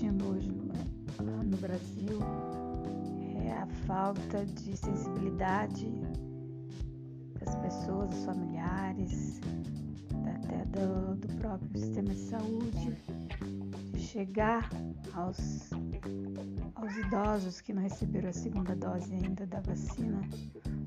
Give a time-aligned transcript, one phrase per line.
[0.00, 0.50] sentindo hoje
[1.22, 2.20] no, no Brasil
[3.44, 5.92] é a falta de sensibilidade
[7.38, 9.40] das pessoas, dos familiares,
[10.24, 12.96] até do, do próprio sistema de saúde,
[13.92, 14.70] de chegar
[15.12, 15.68] aos,
[16.76, 20.22] aos idosos que não receberam a segunda dose ainda da vacina,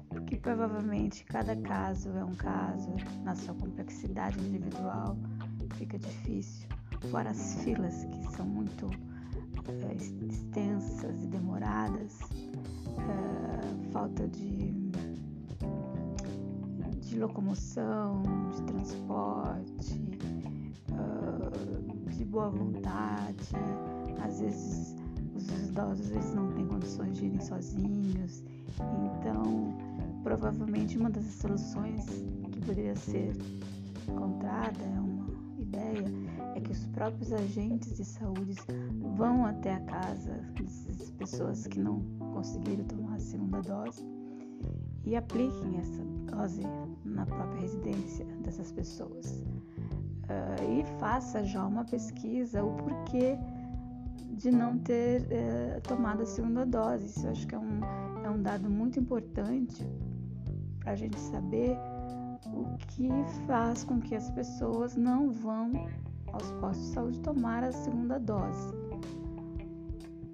[0.10, 2.90] porque provavelmente cada caso é um caso,
[3.24, 5.16] na sua complexidade individual,
[5.78, 6.73] fica difícil
[7.10, 8.90] fora as filas que são muito
[9.68, 12.20] é, extensas e demoradas,
[12.98, 14.74] é, falta de
[17.14, 18.24] de locomoção,
[18.56, 20.02] de transporte,
[20.90, 23.52] uh, de boa vontade.
[24.20, 24.96] Às vezes
[25.36, 28.44] os idosos eles não têm condições de irem sozinhos.
[29.20, 29.78] Então,
[30.24, 32.04] provavelmente uma das soluções
[32.52, 33.36] que poderia ser
[34.10, 35.28] encontrada, é uma
[35.60, 36.04] ideia,
[36.56, 38.56] é que os próprios agentes de saúde
[39.16, 42.02] vão até a casa dessas pessoas que não
[42.34, 44.06] conseguiram tomar a segunda dose
[45.06, 46.04] e apliquem essa
[46.36, 46.62] dose
[47.04, 49.44] na própria residência dessas pessoas.
[50.24, 53.38] Uh, e faça já uma pesquisa o porquê
[54.38, 57.06] de não ter uh, tomado a segunda dose.
[57.08, 57.82] Isso eu acho que é um,
[58.24, 59.86] é um dado muito importante
[60.80, 61.78] para a gente saber
[62.48, 63.10] o que
[63.46, 65.88] faz com que as pessoas não vão
[66.34, 68.74] aos postos de saúde tomar a segunda dose.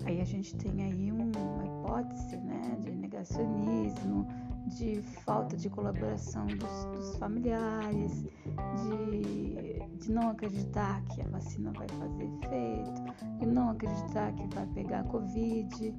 [0.05, 4.27] Aí a gente tem aí um, uma hipótese né, de negacionismo,
[4.67, 11.87] de falta de colaboração dos, dos familiares, de, de, não acreditar que a vacina vai
[11.87, 13.03] fazer efeito,
[13.39, 15.93] de não acreditar que vai pegar Covid.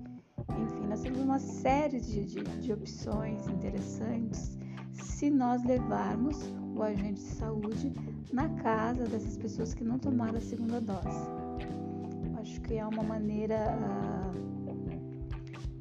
[0.59, 4.59] Enfim, nós temos uma série de, de, de opções interessantes
[4.93, 6.39] se nós levarmos
[6.75, 7.93] o agente de saúde
[8.33, 11.29] na casa dessas pessoas que não tomaram a segunda dose.
[12.41, 14.31] Acho que é uma maneira uh,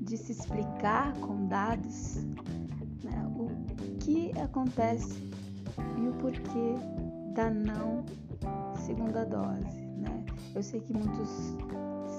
[0.01, 2.25] de se explicar com dados
[3.03, 3.47] né, o
[3.99, 5.29] que acontece
[5.97, 6.75] e o porquê
[7.33, 8.05] da não
[8.85, 9.81] segunda dose.
[9.97, 10.23] Né?
[10.55, 11.55] Eu sei que muitas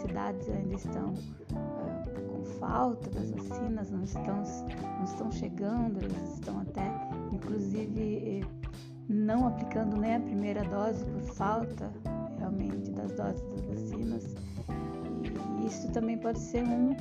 [0.00, 4.42] cidades ainda estão uh, com falta das vacinas, não estão,
[4.96, 6.90] não estão chegando, eles estão até,
[7.32, 8.46] inclusive,
[9.08, 11.90] não aplicando nem a primeira dose por falta
[12.38, 14.34] realmente das doses das vacinas.
[15.60, 16.96] E isso também pode ser um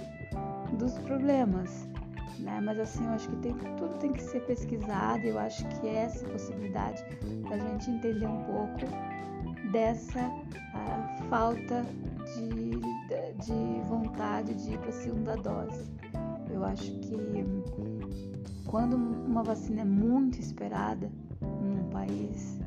[0.78, 1.88] dos problemas
[2.40, 2.60] né?
[2.62, 5.26] Mas assim, eu acho que tem, tudo tem que ser pesquisado.
[5.26, 7.04] Eu acho que é essa possibilidade
[7.50, 8.80] da gente entender um pouco
[9.72, 11.86] dessa uh, falta
[12.36, 12.80] de,
[13.46, 15.90] de vontade de ir para a segunda dose.
[16.50, 17.16] Eu acho que
[18.66, 22.60] quando uma vacina é muito esperada num país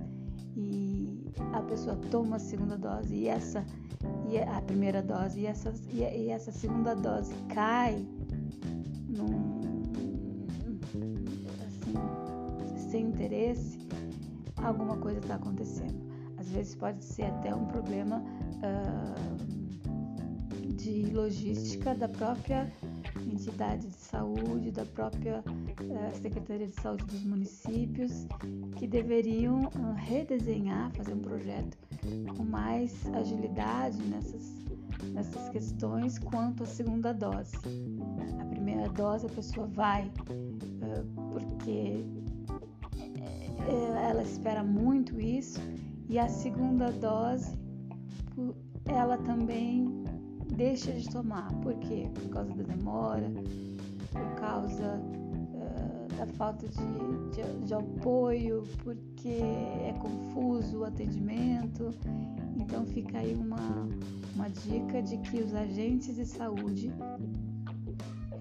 [0.57, 3.65] e a pessoa toma a segunda dose e essa
[4.29, 8.05] e a primeira dose e essa, e essa segunda dose cai
[9.09, 9.61] num,
[11.67, 13.79] assim, sem interesse,
[14.57, 16.11] alguma coisa está acontecendo.
[16.39, 18.25] Às vezes pode ser até um problema
[18.63, 19.43] uh,
[20.75, 22.71] de logística da própria
[23.31, 28.27] entidade de saúde, da própria uh, Secretaria de Saúde dos municípios,
[28.77, 31.77] que deveriam uh, redesenhar, fazer um projeto
[32.37, 34.65] com mais agilidade nessas,
[35.13, 37.57] nessas questões quanto à segunda dose.
[38.41, 40.11] A primeira dose a pessoa vai
[41.33, 42.05] porque
[44.09, 45.61] ela espera muito isso
[46.09, 47.62] e a segunda dose
[48.87, 50.05] ela também
[50.57, 51.53] deixa de tomar.
[51.61, 52.09] Por quê?
[52.15, 53.31] Por causa da demora,
[54.11, 56.77] por causa uh, da falta de,
[57.31, 61.91] de, de, apoio, porque é confuso o atendimento.
[62.57, 63.89] Então fica aí uma,
[64.35, 66.93] uma dica de que os agentes de saúde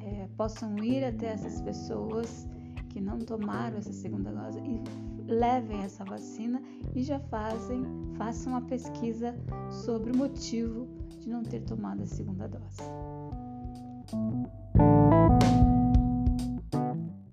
[0.02, 2.48] é, possam ir até essas pessoas
[2.90, 6.62] que não tomaram essa segunda dose e levem essa vacina
[6.94, 7.84] e já fazem,
[8.18, 9.36] façam uma pesquisa
[9.70, 10.88] sobre o motivo
[11.20, 12.82] de não ter tomado a segunda dose.